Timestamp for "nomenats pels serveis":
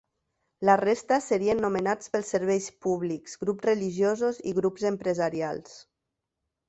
1.65-2.69